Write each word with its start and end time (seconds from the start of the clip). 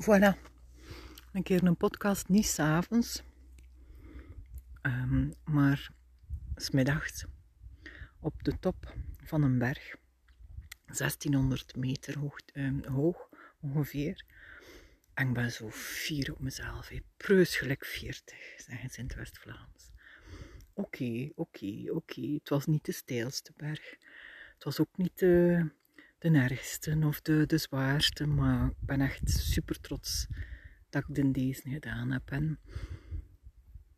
Voilà. 0.00 0.36
Een 1.32 1.42
keer 1.42 1.64
een 1.64 1.76
podcast, 1.76 2.28
niet 2.28 2.46
s'avonds, 2.46 3.22
um, 4.82 5.32
maar 5.44 5.90
smiddags 6.56 7.24
op 8.20 8.44
de 8.44 8.58
top 8.58 8.94
van 9.24 9.42
een 9.42 9.58
berg. 9.58 9.96
1600 10.86 11.76
meter 11.76 12.18
hoog, 12.18 12.38
um, 12.52 12.84
hoog 12.84 13.28
ongeveer. 13.60 14.24
En 15.14 15.28
ik 15.28 15.34
ben 15.34 15.52
zo 15.52 15.70
fier 15.70 16.32
op 16.32 16.40
mezelf. 16.40 16.90
Gelijk 17.18 17.84
40, 17.84 18.36
zeggen 18.56 18.90
ze 18.90 18.98
in 18.98 19.06
het 19.06 19.14
West-Vlaams. 19.14 19.90
Oké, 20.74 21.30
oké, 21.34 21.84
oké. 21.90 22.20
Het 22.20 22.48
was 22.48 22.66
niet 22.66 22.84
de 22.84 22.92
steilste 22.92 23.52
berg. 23.56 23.90
Het 24.54 24.64
was 24.64 24.80
ook 24.80 24.96
niet 24.96 25.18
de 25.18 25.70
de 26.18 26.30
ergste 26.30 26.98
of 27.04 27.20
de, 27.20 27.46
de 27.46 27.58
zwaarste, 27.58 28.26
maar 28.26 28.66
ik 28.66 28.76
ben 28.80 29.00
echt 29.00 29.30
super 29.30 29.80
trots 29.80 30.26
dat 30.90 31.08
ik 31.08 31.14
de 31.14 31.30
deze 31.30 31.70
gedaan 31.70 32.10
heb. 32.10 32.30
En 32.30 32.58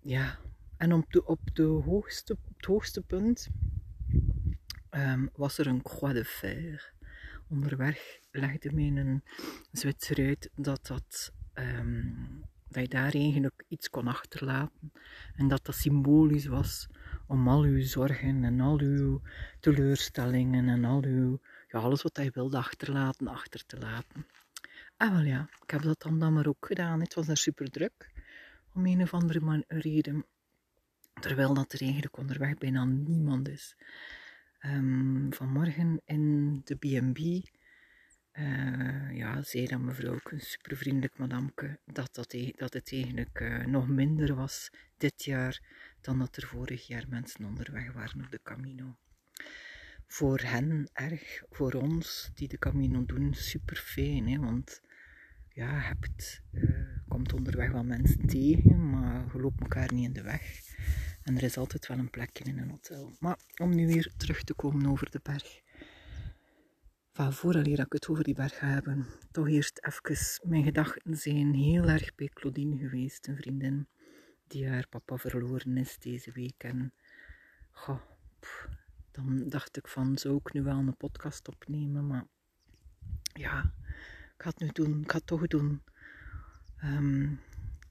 ja, 0.00 0.38
en 0.76 0.92
op, 0.92 1.12
de, 1.12 1.26
op 1.26 1.40
de 1.52 1.62
hoogste, 1.62 2.38
het 2.56 2.64
hoogste 2.64 3.02
punt 3.02 3.48
um, 4.90 5.30
was 5.32 5.58
er 5.58 5.66
een 5.66 5.82
croix 5.82 6.14
de 6.14 6.24
fer. 6.24 6.92
Onderweg 7.48 8.20
legde 8.30 8.72
mij 8.72 8.86
een 8.86 9.22
Zwitser 9.72 10.26
uit 10.26 10.50
dat, 10.54 10.86
dat, 10.86 11.32
um, 11.54 12.44
dat 12.68 12.82
je 12.82 12.88
daar 12.88 13.14
eigenlijk 13.14 13.64
iets 13.68 13.88
kon 13.90 14.06
achterlaten. 14.06 14.92
En 15.36 15.48
dat 15.48 15.64
dat 15.64 15.74
symbolisch 15.74 16.46
was 16.46 16.88
om 17.26 17.48
al 17.48 17.62
uw 17.62 17.82
zorgen 17.82 18.44
en 18.44 18.60
al 18.60 18.78
uw 18.78 19.22
teleurstellingen 19.60 20.68
en 20.68 20.84
al 20.84 21.02
uw 21.02 21.40
ja, 21.74 21.80
alles 21.80 22.02
wat 22.02 22.16
hij 22.16 22.30
wilde 22.30 22.56
achterlaten, 22.56 23.28
achter 23.28 23.66
te 23.66 23.78
laten. 23.78 24.26
En 24.96 25.12
wel 25.12 25.22
ja, 25.22 25.48
ik 25.62 25.70
heb 25.70 25.82
dat 25.82 26.02
dan, 26.02 26.18
dan 26.18 26.32
maar 26.32 26.46
ook 26.46 26.66
gedaan. 26.66 27.00
Het 27.00 27.14
was 27.14 27.26
daar 27.26 27.36
super 27.36 27.70
druk, 27.70 28.10
om 28.74 28.86
een 28.86 29.02
of 29.02 29.14
andere 29.14 29.64
reden. 29.68 30.24
Terwijl 31.20 31.54
dat 31.54 31.72
er 31.72 31.82
eigenlijk 31.82 32.16
onderweg 32.16 32.54
bijna 32.54 32.84
niemand 32.84 33.48
is. 33.48 33.76
Um, 34.60 35.32
vanmorgen 35.32 36.00
in 36.04 36.60
de 36.64 36.74
B&B 36.74 37.18
uh, 38.38 39.16
ja, 39.16 39.42
zei 39.42 39.66
dan 39.66 39.84
mevrouw, 39.84 40.18
een 40.22 40.40
super 40.40 40.76
vriendelijk 40.76 41.18
madamke, 41.18 41.78
dat, 41.84 42.14
dat, 42.14 42.32
e-, 42.32 42.52
dat 42.56 42.72
het 42.72 42.92
eigenlijk 42.92 43.40
uh, 43.40 43.64
nog 43.64 43.88
minder 43.88 44.34
was 44.34 44.70
dit 44.96 45.24
jaar 45.24 45.60
dan 46.00 46.18
dat 46.18 46.36
er 46.36 46.46
vorig 46.46 46.86
jaar 46.86 47.04
mensen 47.08 47.44
onderweg 47.44 47.92
waren 47.92 48.24
op 48.24 48.30
de 48.30 48.40
Camino 48.42 48.96
voor 50.06 50.40
hen 50.40 50.88
erg, 50.92 51.42
voor 51.50 51.72
ons 51.72 52.30
die 52.34 52.48
de 52.48 52.58
Camino 52.58 53.04
doen, 53.04 53.34
super 53.34 53.76
fijn. 53.76 54.28
Hè? 54.28 54.38
Want 54.38 54.80
ja, 55.48 55.74
je 55.74 55.82
hebt, 55.82 56.42
uh, 56.52 56.80
komt 57.08 57.32
onderweg 57.32 57.70
wel 57.70 57.84
mensen 57.84 58.26
tegen, 58.26 58.90
maar 58.90 59.24
je 59.32 59.40
loopt 59.40 59.60
elkaar 59.60 59.92
niet 59.92 60.04
in 60.04 60.12
de 60.12 60.22
weg. 60.22 60.60
En 61.22 61.36
er 61.36 61.42
is 61.42 61.56
altijd 61.56 61.86
wel 61.86 61.98
een 61.98 62.10
plekje 62.10 62.44
in 62.44 62.58
een 62.58 62.70
hotel. 62.70 63.16
Maar 63.20 63.38
om 63.56 63.74
nu 63.74 63.86
weer 63.86 64.12
terug 64.16 64.44
te 64.44 64.54
komen 64.54 64.86
over 64.86 65.10
de 65.10 65.20
berg. 65.22 65.62
Van 67.12 67.32
voordat 67.32 67.66
ik 67.66 67.86
het 67.88 68.08
over 68.08 68.24
die 68.24 68.34
berg 68.34 68.58
ga 68.58 68.66
hebben, 68.66 69.06
toch 69.30 69.48
eerst 69.48 69.80
even, 69.82 70.48
mijn 70.48 70.64
gedachten 70.64 71.16
zijn 71.16 71.54
heel 71.54 71.88
erg 71.88 72.14
bij 72.14 72.28
Claudine 72.28 72.76
geweest, 72.78 73.26
een 73.26 73.36
vriendin 73.36 73.86
die 74.46 74.68
haar 74.68 74.88
papa 74.88 75.16
verloren 75.16 75.76
is 75.76 75.98
deze 75.98 76.32
week. 76.32 76.64
En 76.64 76.92
goh, 77.70 78.00
dan 79.14 79.48
dacht 79.48 79.76
ik 79.76 79.88
van, 79.88 80.18
zou 80.18 80.36
ik 80.36 80.52
nu 80.52 80.62
wel 80.62 80.76
een 80.76 80.96
podcast 80.96 81.48
opnemen? 81.48 82.06
Maar 82.06 82.26
ja, 83.32 83.72
ik 84.36 84.42
ga 84.42 84.48
het 84.48 84.58
nu 84.58 84.68
doen. 84.72 85.02
Ik 85.02 85.10
ga 85.10 85.16
het 85.16 85.26
toch 85.26 85.46
doen. 85.46 85.82
Um, 86.84 87.40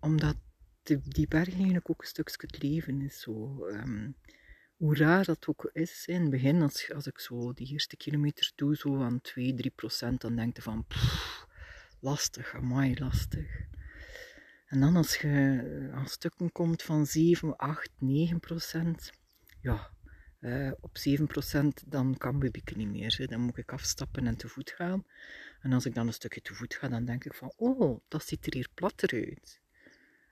omdat 0.00 0.36
die, 0.82 1.00
die 1.02 1.28
berg 1.28 1.54
eigenlijk 1.54 1.90
ook 1.90 2.00
een 2.00 2.08
stukje 2.08 2.46
het 2.46 2.62
leven 2.62 3.00
is. 3.00 3.20
Zo, 3.20 3.66
um, 3.66 4.16
hoe 4.76 4.96
raar 4.96 5.24
dat 5.24 5.46
ook 5.46 5.70
is. 5.72 6.06
In 6.06 6.20
het 6.20 6.30
begin, 6.30 6.62
als, 6.62 6.92
als 6.92 7.06
ik 7.06 7.18
zo 7.18 7.52
die 7.52 7.72
eerste 7.72 7.96
kilometer 7.96 8.52
doe, 8.54 8.76
zo 8.76 9.02
aan 9.02 9.20
2, 9.20 9.54
3 9.54 9.70
procent, 9.70 10.20
dan 10.20 10.36
denk 10.36 10.56
je 10.56 10.62
van, 10.62 10.84
pff, 10.86 11.46
lastig, 12.00 12.54
amai, 12.54 12.98
lastig. 12.98 13.66
En 14.66 14.80
dan 14.80 14.96
als 14.96 15.16
je 15.16 15.90
aan 15.94 16.06
stukken 16.06 16.52
komt 16.52 16.82
van 16.82 17.06
7, 17.06 17.56
8, 17.56 17.90
9 17.98 18.40
procent, 18.40 19.12
ja, 19.60 19.90
op 20.80 20.96
7% 21.08 21.86
dan 21.86 22.16
kan 22.18 22.42
ik 22.42 22.76
niet 22.76 22.88
meer. 22.88 23.14
Hè. 23.18 23.26
Dan 23.26 23.40
moet 23.40 23.58
ik 23.58 23.72
afstappen 23.72 24.26
en 24.26 24.36
te 24.36 24.48
voet 24.48 24.70
gaan. 24.70 25.04
En 25.60 25.72
als 25.72 25.86
ik 25.86 25.94
dan 25.94 26.06
een 26.06 26.12
stukje 26.12 26.40
te 26.40 26.54
voet 26.54 26.74
ga, 26.74 26.88
dan 26.88 27.04
denk 27.04 27.24
ik 27.24 27.34
van, 27.34 27.52
oh, 27.56 28.00
dat 28.08 28.26
ziet 28.26 28.46
er 28.46 28.54
hier 28.54 28.68
platter 28.74 29.12
uit. 29.12 29.60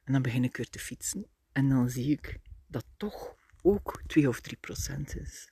En 0.04 0.12
dan 0.12 0.22
begin 0.22 0.44
ik 0.44 0.56
weer 0.56 0.68
te 0.68 0.78
fietsen. 0.78 1.26
En 1.52 1.68
dan 1.68 1.90
zie 1.90 2.10
ik 2.10 2.38
dat 2.66 2.84
toch 2.96 3.34
ook 3.62 4.02
2 4.06 4.28
of 4.28 4.40
3% 4.40 5.00
is. 5.20 5.50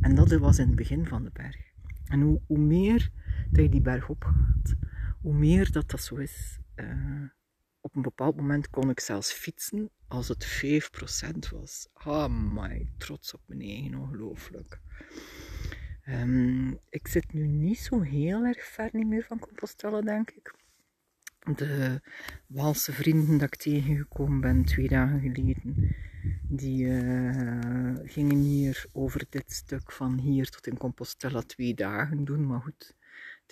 En 0.00 0.14
dat 0.14 0.32
was 0.32 0.58
in 0.58 0.66
het 0.66 0.76
begin 0.76 1.06
van 1.06 1.24
de 1.24 1.30
berg. 1.32 1.72
En 2.04 2.20
hoe, 2.20 2.40
hoe 2.46 2.58
meer 2.58 3.10
dat 3.50 3.62
je 3.62 3.68
die 3.68 3.80
berg 3.80 4.08
opgaat, 4.08 4.74
hoe 5.20 5.34
meer 5.34 5.72
dat 5.72 5.90
dat 5.90 6.02
zo 6.02 6.16
is. 6.16 6.58
Uh, 6.76 7.22
op 7.92 7.98
een 7.98 8.02
bepaald 8.02 8.36
moment 8.36 8.70
kon 8.70 8.90
ik 8.90 9.00
zelfs 9.00 9.32
fietsen 9.32 9.90
als 10.08 10.28
het 10.28 10.46
5% 10.46 11.38
was. 11.50 11.88
Ah, 11.92 12.52
my, 12.52 12.92
trots 12.98 13.34
op 13.34 13.40
mijn 13.46 13.60
eigen, 13.60 13.94
ongelooflijk. 13.94 14.80
Um, 16.08 16.78
ik 16.88 17.08
zit 17.08 17.32
nu 17.32 17.46
niet 17.46 17.78
zo 17.78 18.00
heel 18.00 18.44
erg 18.44 18.64
ver 18.64 18.88
niet 18.92 19.06
meer 19.06 19.24
van 19.24 19.38
Compostela, 19.38 20.00
denk 20.00 20.30
ik. 20.30 20.54
De 21.56 22.00
Walse 22.46 22.92
vrienden 22.92 23.38
dat 23.38 23.52
ik 23.52 23.56
tegengekomen 23.56 24.40
ben 24.40 24.64
twee 24.64 24.88
dagen 24.88 25.20
geleden, 25.20 25.96
die 26.42 26.84
uh, 26.84 27.94
gingen 28.04 28.40
hier 28.40 28.86
over 28.92 29.26
dit 29.28 29.52
stuk 29.52 29.92
van 29.92 30.18
hier 30.18 30.50
tot 30.50 30.66
in 30.66 30.76
Compostela 30.76 31.42
twee 31.42 31.74
dagen 31.74 32.24
doen. 32.24 32.46
Maar 32.46 32.60
goed, 32.60 32.96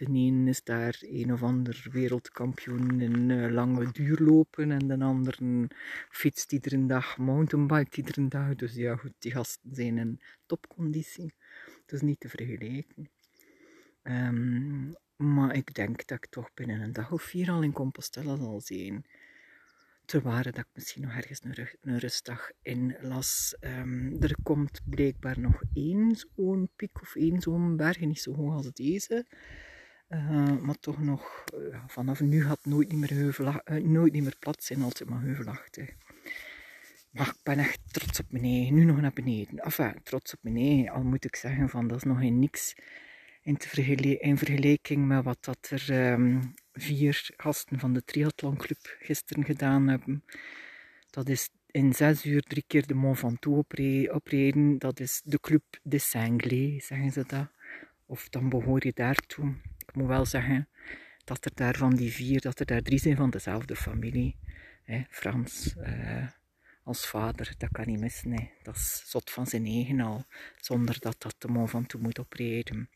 de 0.00 0.18
een 0.18 0.48
is 0.48 0.62
daar 0.62 0.98
een 1.00 1.32
of 1.32 1.42
ander 1.42 1.86
wereldkampioen 1.90 3.00
in 3.00 3.28
uh, 3.28 3.50
lange 3.52 3.92
duurlopen 3.92 4.70
en 4.70 4.88
de 4.88 4.98
ander 4.98 5.38
fietst 6.10 6.52
iedere 6.52 6.86
dag, 6.86 7.18
mountainbike 7.18 7.96
iedere 7.96 8.28
dag. 8.28 8.54
Dus 8.54 8.74
ja, 8.74 8.96
goed, 8.96 9.12
die 9.18 9.32
gasten 9.32 9.74
zijn 9.74 9.98
in 9.98 10.20
topconditie. 10.46 11.34
Dus 11.86 12.00
niet 12.00 12.20
te 12.20 12.28
vergelijken. 12.28 13.10
Um, 14.02 14.94
maar 15.16 15.54
ik 15.54 15.74
denk 15.74 16.06
dat 16.06 16.18
ik 16.18 16.26
toch 16.26 16.54
binnen 16.54 16.80
een 16.80 16.92
dag 16.92 17.12
of 17.12 17.22
vier 17.22 17.50
al 17.50 17.62
in 17.62 17.72
Compostela 17.72 18.36
zal 18.36 18.60
zijn. 18.60 19.04
Te 20.04 20.20
waren 20.20 20.52
dat 20.52 20.64
ik 20.64 20.70
misschien 20.74 21.02
nog 21.02 21.12
ergens 21.12 21.40
een, 21.80 21.98
rustdag 21.98 22.50
in 22.62 22.96
las. 23.00 23.56
Um, 23.60 24.22
er 24.22 24.34
komt 24.42 24.80
blijkbaar 24.84 25.40
nog 25.40 25.62
één 25.74 26.16
zo'n 26.16 26.70
piek 26.76 27.00
of 27.00 27.14
één 27.14 27.40
zo'n 27.40 27.76
berg, 27.76 28.00
niet 28.00 28.20
zo 28.20 28.34
hoog 28.34 28.54
als 28.54 28.72
deze. 28.72 29.26
Uh, 30.10 30.58
maar 30.60 30.78
toch 30.80 31.02
nog, 31.02 31.44
uh, 31.54 31.84
vanaf 31.86 32.20
nu 32.20 32.42
gaat 32.42 32.56
het 32.56 32.66
nooit 32.66 32.92
niet 32.92 33.10
meer, 33.10 33.40
uh, 33.40 33.84
nooit 33.84 34.12
niet 34.12 34.22
meer 34.22 34.36
plat 34.38 34.64
zijn, 34.64 34.82
altijd 34.82 35.10
maar 35.10 35.22
heuvelachtig. 35.22 35.90
Maar 37.10 37.26
ik 37.26 37.40
ben 37.42 37.58
echt 37.58 37.80
trots 37.92 38.20
op 38.20 38.26
mijn. 38.32 38.74
Nu 38.74 38.84
nog 38.84 39.00
naar 39.00 39.12
beneden. 39.12 39.58
Enfin, 39.58 40.00
trots 40.02 40.34
op 40.34 40.38
mijn 40.42 40.56
eigen. 40.56 40.88
Al 40.88 41.02
moet 41.02 41.24
ik 41.24 41.36
zeggen 41.36 41.68
van 41.68 41.88
dat 41.88 41.96
is 41.96 42.02
nog 42.02 42.20
in 42.20 42.38
niks 42.38 42.74
in, 43.42 44.36
vergelijking 44.36 45.06
met 45.06 45.24
wat 45.24 45.44
dat 45.44 45.70
er 45.70 46.12
um, 46.12 46.54
vier 46.72 47.30
gasten 47.36 47.78
van 47.78 47.92
de 47.92 48.04
triathlonclub 48.04 48.96
gisteren 48.98 49.44
gedaan 49.44 49.88
hebben. 49.88 50.24
Dat 51.10 51.28
is 51.28 51.50
in 51.70 51.92
zes 51.94 52.24
uur 52.24 52.42
drie 52.42 52.64
keer 52.66 52.86
de 52.86 52.94
Mont 52.94 53.18
Ventoux 53.18 53.68
oprijden. 54.10 54.78
Dat 54.78 55.00
is 55.00 55.20
de 55.24 55.40
Club 55.40 55.62
de 55.82 55.98
Cinglé, 55.98 56.80
zeggen 56.80 57.12
ze 57.12 57.24
dat. 57.26 57.50
Of 58.06 58.28
dan 58.28 58.48
behoor 58.48 58.86
je 58.86 58.92
daartoe. 58.94 59.54
Ik 59.90 59.96
moet 59.96 60.06
wel 60.08 60.26
zeggen 60.26 60.68
dat 61.24 61.44
er 61.44 61.50
daar 61.54 61.76
van 61.76 61.94
die 61.94 62.12
vier, 62.12 62.40
dat 62.40 62.60
er 62.60 62.66
daar 62.66 62.82
drie 62.82 62.98
zijn 62.98 63.16
van 63.16 63.30
dezelfde 63.30 63.76
familie. 63.76 64.36
Hè, 64.82 65.02
Frans 65.08 65.74
uh, 65.76 66.26
als 66.82 67.06
vader, 67.06 67.54
dat 67.58 67.68
kan 67.72 67.86
niet 67.86 68.00
missen. 68.00 68.50
Dat 68.62 68.74
is 68.74 69.02
zot 69.06 69.30
van 69.30 69.46
zijn 69.46 69.64
eigen 69.64 70.00
al, 70.00 70.24
zonder 70.56 71.00
dat 71.00 71.16
dat 71.18 71.34
de 71.38 71.48
man 71.48 71.68
van 71.68 71.86
toe 71.86 72.00
moet 72.00 72.18
oprijden. 72.18 72.88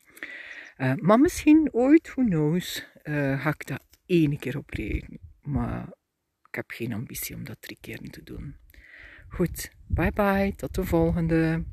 Uh, 0.76 0.92
maar 0.94 1.18
misschien 1.18 1.68
ooit, 1.72 2.14
who 2.14 2.24
knows, 2.24 2.86
uh, 3.04 3.40
ga 3.40 3.50
ik 3.50 3.66
dat 3.66 3.82
één 4.06 4.38
keer 4.38 4.58
oprijden. 4.58 5.18
Maar 5.42 5.88
ik 6.48 6.54
heb 6.54 6.70
geen 6.70 6.92
ambitie 6.92 7.34
om 7.34 7.44
dat 7.44 7.56
drie 7.60 7.78
keer 7.80 7.98
te 8.10 8.22
doen. 8.22 8.56
Goed, 9.28 9.70
bye 9.86 10.12
bye, 10.12 10.52
tot 10.56 10.74
de 10.74 10.84
volgende. 10.84 11.64